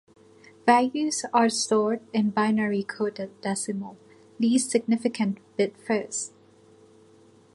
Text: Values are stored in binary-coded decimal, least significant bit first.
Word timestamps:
Values 0.65 1.25
are 1.31 1.47
stored 1.47 2.01
in 2.11 2.31
binary-coded 2.31 3.39
decimal, 3.41 3.99
least 4.39 4.71
significant 4.71 5.37
bit 5.57 5.75
first. 5.85 6.33